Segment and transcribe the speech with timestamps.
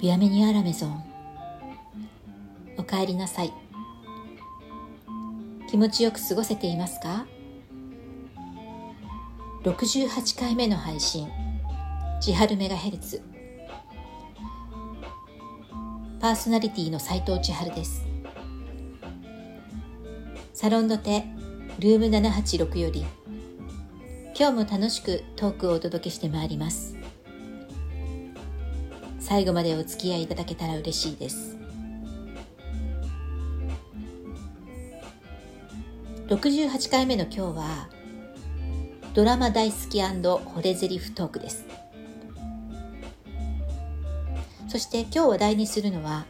[0.00, 1.04] ビアメニュアラメゾン。
[2.76, 3.52] おかえりなさい。
[5.68, 7.26] 気持ちよく過ごせていますか
[9.64, 11.28] ？68回目の配信。
[12.20, 13.22] 千春メガヘルツ。
[16.20, 18.04] パーソナリティの斉藤千春です。
[20.52, 21.24] サロンの手
[21.78, 23.04] ルーム786より。
[24.36, 26.97] 今日も楽しくトークをお届けしてまいります。
[29.28, 31.58] 最後までお付き合いいただけたら嬉しいです。
[36.28, 37.90] 68回目の今日は
[39.12, 41.66] ドラマ大好き惚れゼリフトークです。
[44.66, 46.24] そして今日話題にするのは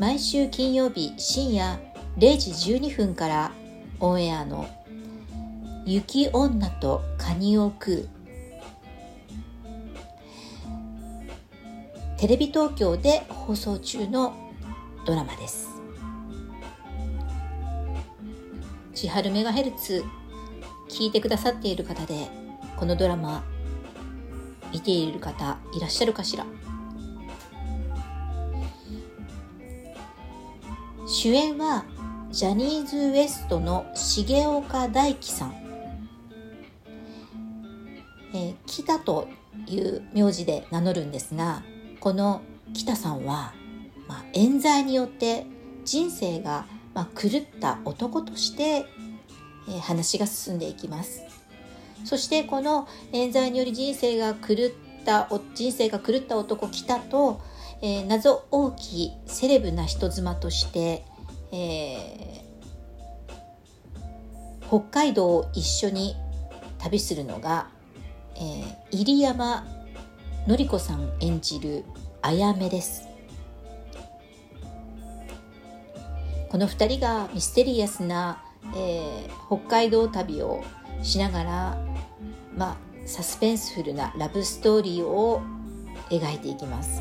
[0.00, 1.78] 毎週金曜日深夜
[2.18, 3.52] 0時12分から
[4.00, 4.66] オンエアの
[5.86, 8.08] 「雪女とカニを食う」
[12.24, 14.34] テレビ東京で放送中の
[15.04, 15.68] ドラマです。
[18.94, 20.02] 千春メガヘルツ
[20.88, 22.28] 聞いてくださっている方で
[22.78, 23.44] このドラマ
[24.72, 26.46] 見ている方いらっしゃるかしら？
[31.06, 31.84] 主演は
[32.30, 35.54] ジャニーズ WEST の重岡大樹さん、
[38.32, 39.28] えー、北と
[39.66, 41.62] いう名字で名乗るんですが
[42.04, 42.42] この
[42.74, 43.54] 北さんは、
[44.06, 45.46] まあ、冤罪によって
[45.86, 48.84] 人生が、まあ、狂った男として、
[49.66, 51.22] えー、話が進んでいきます。
[52.04, 57.40] そしてこの冤罪により人生が狂った人生が狂った男北と、
[57.80, 61.06] えー、謎大きいセレブな人妻として、
[61.50, 66.16] えー、北海道を一緒に
[66.76, 67.70] 旅するのが、
[68.36, 69.83] えー、入山
[70.46, 71.84] のりこさん演じる
[72.20, 73.08] あやめです。
[76.50, 78.44] この2人がミステリアスな、
[78.76, 80.62] えー、北海道旅を
[81.02, 81.78] しながら、
[82.54, 82.76] まあ、
[83.06, 85.40] サスペンスフルなラブストーリーを
[86.10, 87.00] 描いていきます。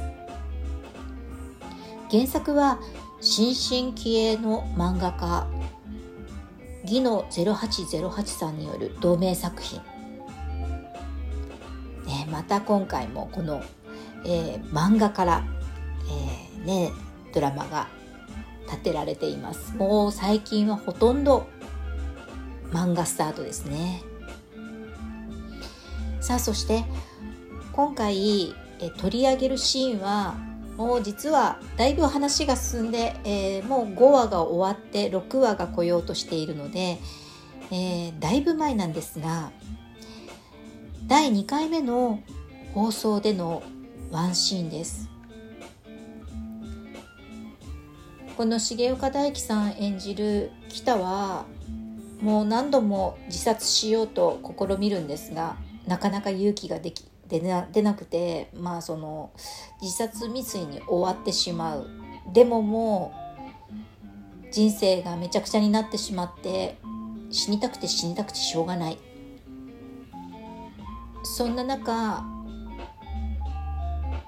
[2.10, 2.80] 原作は
[3.20, 5.48] 新進気鋭の漫画家
[6.86, 9.82] ギノ0808さんによる同名作品、
[12.34, 13.64] また今回もこの、
[14.26, 15.44] えー、漫画から、
[16.10, 16.92] えー、ね、
[17.32, 17.88] ドラマが
[18.66, 19.78] 立てられています。
[19.78, 21.46] もう最近はほとんど
[22.72, 24.02] 漫画スタートですね。
[26.22, 26.84] さあそして
[27.72, 30.36] 今回え取り上げるシーンは
[30.76, 36.98] もう実はだいぶ話が進んで、えー、もう5話が終わって6話が来ようとしているので、
[37.70, 39.52] えー、だいぶ前なんですが
[41.08, 42.22] 第2回目の
[42.74, 43.62] 放送での
[44.10, 45.10] ワンシーンです。
[48.38, 51.46] この重岡大樹さん演じる北は
[52.22, 59.32] もう何度も自殺しようと試みるんですがなかなか勇気ができ出な出なくてまあその
[59.82, 61.88] 自殺未遂に終わってしまう。
[62.34, 63.14] でもも
[63.70, 66.78] う人生がめちゃくちゃになってしまって
[67.30, 68.98] 死にたくて死にたくてしょうがない。
[71.24, 72.24] そんな中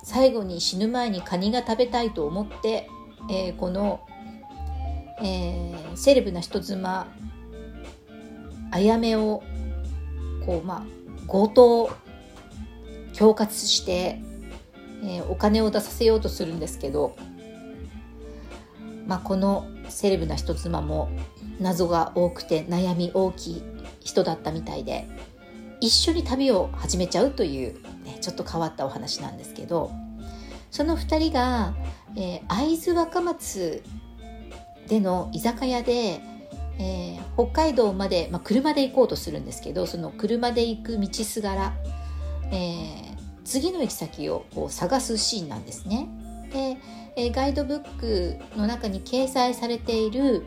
[0.04, 2.88] 最後に死ぬ前にカニが食べたいと思って、
[3.30, 4.06] えー、この、
[5.22, 7.08] えー、セレブな人妻
[8.72, 9.44] あやめを
[10.46, 11.92] こうまあ強盗
[13.10, 14.22] 恐喝して、
[15.04, 17.16] えー、お金を出させようとするんですけど、
[19.08, 21.10] まあ、このセレブな人妻も
[21.60, 23.64] 謎が多くて悩み大きい
[24.02, 25.08] 人だったみたいで
[25.86, 27.74] 一緒に旅を始めちゃうという、
[28.04, 29.92] ね、ちょっと変わったお話なんですけど
[30.72, 31.76] その2人が、
[32.18, 33.84] えー、会津若松
[34.88, 36.22] での居酒屋で、
[36.80, 41.74] えー、北海道まで、まあ、車で行こうとするんですけどその車で行く道すがら、
[42.52, 46.10] えー、次の行き先をこう探すシーンなんですね。
[46.52, 46.78] で、
[47.16, 50.46] えガイドブックの中に掲載されている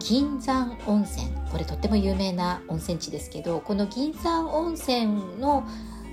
[0.00, 1.30] 銀山温泉。
[1.52, 5.06] これとっても有名な温泉地ですけどこの銀山温泉
[5.38, 5.64] の、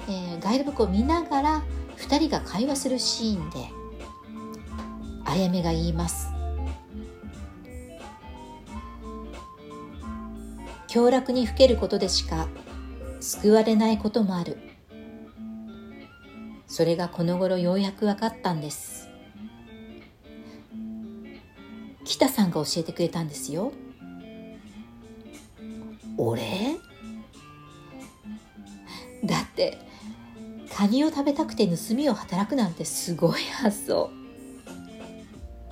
[0.08, 1.64] えー、ガイドブックを見ながら
[1.98, 3.70] 2人が会話するシーンで
[5.26, 6.28] あやめが言います。
[10.88, 12.48] 凶楽にふけることでしか
[13.20, 14.58] 救われないこともある。
[16.68, 19.07] それがこの頃ようやく分かったんです。
[22.08, 23.74] 北さんが教えてくれたんですよ。
[26.18, 26.78] 俺？
[29.26, 29.78] だって
[30.74, 34.10] カニを食べたくて盗みを働くなんてすごい発想。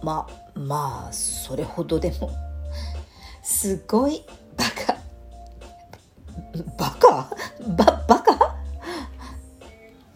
[0.03, 2.29] ままあそれほどでも。
[3.41, 4.25] すごい
[4.57, 4.97] バカ。
[6.77, 7.29] バカ？
[7.77, 8.55] ババカ？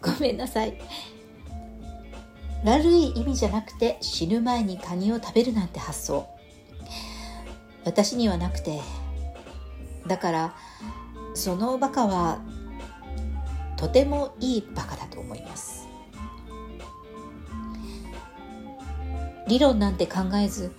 [0.02, 0.78] ごめんなさい
[2.64, 6.28] 悪い意味じゃなくて死ぬ前にカニを食べるなんて発想。
[7.84, 8.80] 私にはなくて
[10.06, 10.54] だから
[11.34, 12.40] そのバカは
[13.76, 15.88] とてもいいバカだと思います。
[19.48, 20.72] 理論なんて考えず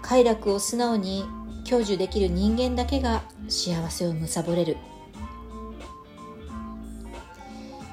[0.00, 1.24] 快楽を素直に
[1.68, 4.76] 享受できる人間だけが幸せを貪れる。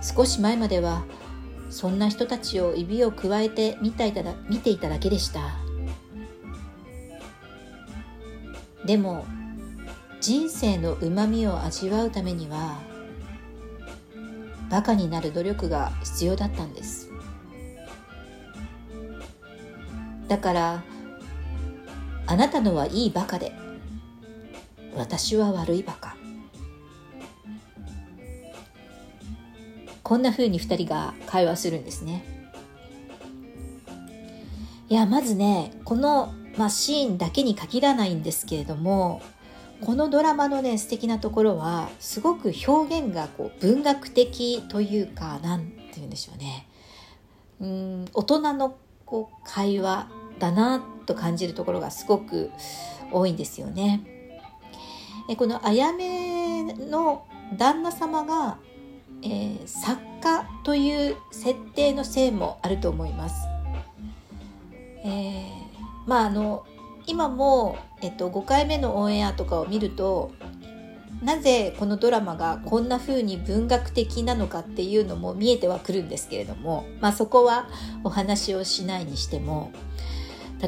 [0.02, 1.04] 少し前までは
[1.72, 5.40] そんな人たちを指をくわえて見ていただ見ていただけでした。
[8.86, 9.26] でも
[10.20, 12.80] 人生のうまみを味わうためには
[14.70, 17.10] バカになる努力が必要だったんです。
[20.28, 20.84] だから
[22.26, 23.52] あなたのはいいバカで
[24.96, 26.01] 私は悪いバカ
[30.12, 32.26] こんな風に2人が会話するんですね
[34.90, 39.22] いやまずねこの、まあ、シーンだけに限らないんですけれども
[39.80, 46.68] このドラマのね素敵なところはすごく表現がこう文学的というか何て言うんでしょうね
[47.62, 48.76] うん大人の
[49.06, 50.10] こう会話
[50.40, 52.52] だなと感じるところがすごく
[53.14, 54.02] 多いんですよね。
[55.30, 57.26] えこのあやめの
[57.58, 58.58] 旦那様が、
[59.24, 63.36] えー、作家という設定のせいもあると思います。
[65.04, 65.50] えー、
[66.08, 66.66] まああの
[67.08, 70.32] 今も、えっと、5回目のオンエアとかを見ると
[71.24, 77.68] なぜこのドラマがこんな風に文学的なのかっていうのも見えてはくるんですけれども、まあ、そこは
[78.04, 79.72] お話をしないにしても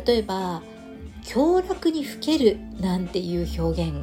[0.06, 0.62] 例えば
[1.26, 3.94] 「強楽にふける」なんていう表現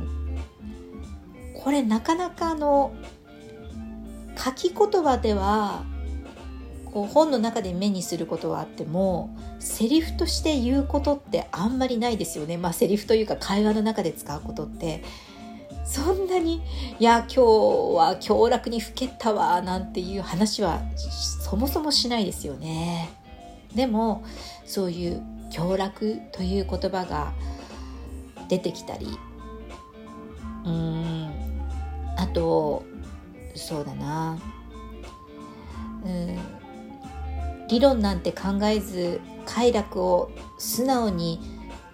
[1.54, 2.92] これなかなかあの
[4.42, 5.84] 書き言葉では
[6.86, 15.02] こう本の中で目にすることはあってもセリフとして言うことってあんまりないですよねまあセリフというか会話の中で使うことって
[15.84, 16.62] そんなに
[16.98, 17.40] 「いや今日
[17.96, 23.10] は強楽にふけたわ」なんていう話はそもそもしないですよね。
[23.74, 24.22] でも
[24.66, 27.32] そういう「強楽」という言葉が
[28.48, 29.06] 出てきたり
[30.64, 31.30] うん
[32.16, 32.82] あと
[33.54, 34.38] そうだな。
[36.04, 36.38] うん。
[37.68, 41.40] 理論なんて考えず快楽を素直に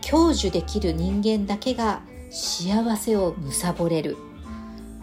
[0.01, 2.01] 享受できる人間だけが
[2.31, 4.17] 幸せを貪れる。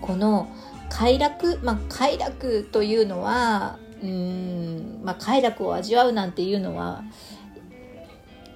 [0.02, 0.50] この
[0.90, 7.04] 快楽まあ快楽というのはうん、まあ、快楽を味わうなんていうのは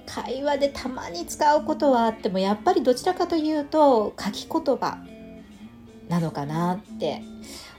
[0.06, 4.98] 会話でたまに使うことはあってもやっぱりどちらかというと書き言葉
[6.08, 7.22] なのかなって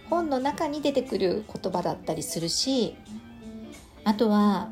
[0.09, 2.95] 本の中に出てくる言葉だったりするし
[4.03, 4.69] あとは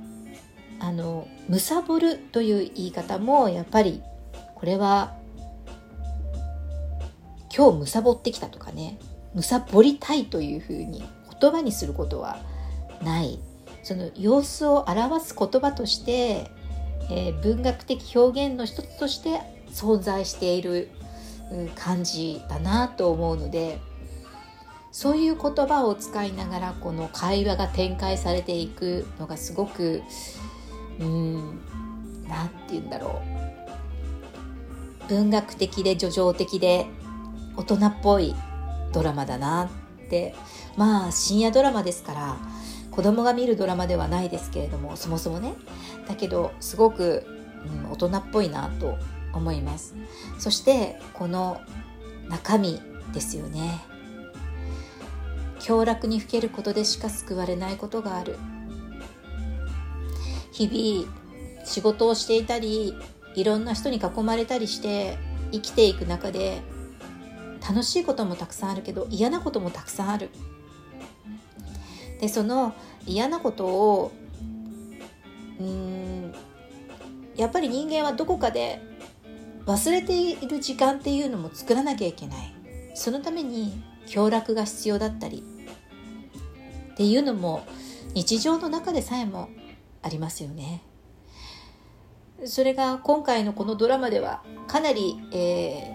[0.79, 4.01] あの「むさぼる」という言い方もやっぱり
[4.55, 5.15] これは
[7.55, 8.99] 今日むさぼってきたとかね
[9.33, 11.03] むさぼりたいというふうに
[11.39, 12.39] 言葉にすることは
[13.03, 13.39] ない。
[13.87, 16.51] その様子を表す言葉として、
[17.09, 19.39] えー、文学的表現の一つとして
[19.69, 20.89] 存在している
[21.75, 23.79] 感じだなと思うので
[24.97, 30.01] そういう言葉を使いながらこの会話が展開されていくのがすごく
[30.99, 31.59] うん
[32.27, 33.21] 何て言うんだろ
[35.05, 35.07] う。
[35.07, 36.87] 文学的で叙情的で
[37.55, 38.33] 大人っぽい
[38.91, 39.69] ドラマだな
[40.05, 40.33] って。
[40.77, 42.37] まあ深夜ドラマですから
[42.89, 45.53] 子供が見るドラマではないですけれどもそもそもね。
[46.07, 47.23] だけどすごく、
[47.85, 48.97] うん、大人っぽいなと
[49.31, 49.93] 思います。
[50.39, 51.61] そしてこの
[52.29, 52.81] 中身
[53.13, 53.79] ですよね。
[55.67, 58.37] 凶楽にふけることでしか救われないことがある。
[60.53, 62.95] 日々仕事をしていたり
[63.35, 65.17] いろんな人に囲まれたりして
[65.51, 66.61] 生きていく中で
[67.61, 70.29] 楽しいこともたくさんあるけど嫌なこともたくさんある。
[72.21, 72.73] でその
[73.05, 74.13] 嫌なことを
[75.59, 76.33] うん
[77.35, 78.81] やっぱり人間はどこかで
[79.65, 82.55] 忘れている時間っていうのも作らなきゃいけない。
[82.95, 85.43] そのために協楽が必要だったり
[86.97, 87.63] っていうのも
[88.15, 89.49] 日常の中でさえも
[90.01, 90.81] ありますよね。
[92.45, 95.93] それが今回のこのドラマではかなり、え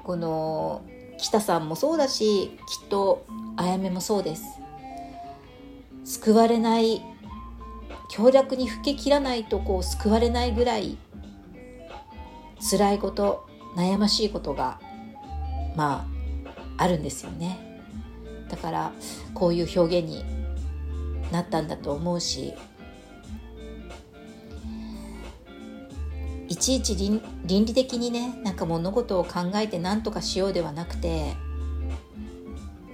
[0.00, 0.80] ー、この
[1.18, 3.26] 北さんもそうだしきっと
[3.58, 4.42] あやめもそうです。
[6.04, 7.02] 救われない
[8.08, 10.96] 強弱にふけきらないとこう救われないぐらい
[12.70, 14.80] 辛いこと悩ましいことが
[15.76, 16.08] ま
[16.78, 17.69] ああるんですよね。
[18.50, 18.92] だから
[19.34, 20.24] こういう表現に
[21.32, 22.54] なったんだと思うし
[26.48, 31.34] いちいち倫理的にねなんか物事を考えて何とかしようではなくて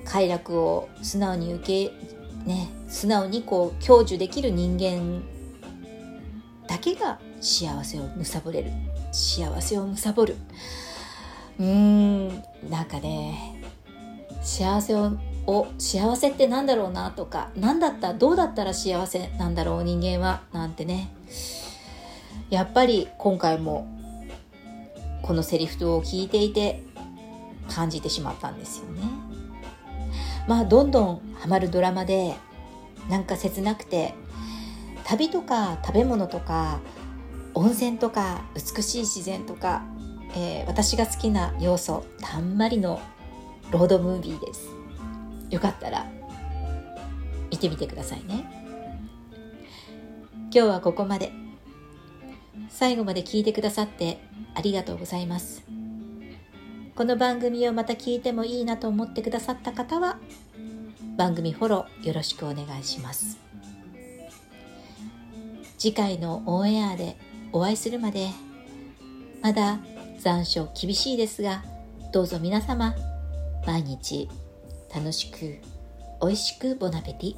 [0.05, 1.93] 快楽を素直に受け
[2.45, 5.23] ね素直にこう享受できる人間
[6.69, 8.71] だけが幸せを貪れる。
[9.13, 10.37] 幸せを貪る。
[11.59, 12.29] うーん
[12.69, 13.63] なんかね
[14.43, 15.13] 幸せを
[15.47, 21.13] を幸せってなんだろうなとか何だったどうだったら幸せなんだろう人間はなんてね
[22.51, 23.87] やっぱり今回も
[25.23, 26.83] このセリフを聞いていて
[27.69, 29.03] 感じてしまったんですよね。
[30.47, 32.37] まあどんどんハマるドラマで
[33.09, 34.15] なんか切なくて
[35.05, 36.81] 旅とか食べ物とか
[37.55, 39.83] 温泉とか美しい自然とか、
[40.37, 43.01] えー、私が好きな要素たんまりの
[43.73, 44.76] ロードムービーです。
[45.51, 46.07] よかったら
[47.51, 48.45] 見てみてくださいね。
[50.51, 51.33] 今日はここまで。
[52.69, 54.19] 最後まで聞いてくださって
[54.55, 55.65] ありがとうございます。
[56.95, 60.19] この番組をまた聞いてもいいなと思ってくださった方は
[61.17, 63.39] 番組フォローよろしくお願いします。
[65.79, 67.17] 次回のオンエアで
[67.53, 68.29] お会いするまで
[69.43, 69.79] まだ
[70.19, 71.63] 残暑厳しいですが
[72.13, 72.95] どうぞ皆様
[73.67, 74.29] 毎日
[74.95, 75.59] 楽しく
[76.23, 77.37] 美味しくボナペティ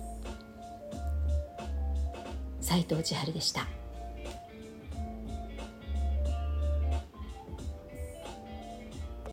[2.61, 3.78] 斉藤千春でした。